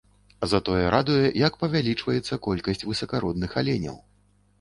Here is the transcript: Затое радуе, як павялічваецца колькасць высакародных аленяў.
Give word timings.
Затое 0.51 0.77
радуе, 0.93 1.27
як 1.47 1.59
павялічваецца 1.63 2.39
колькасць 2.47 2.85
высакародных 2.89 3.51
аленяў. 3.63 4.01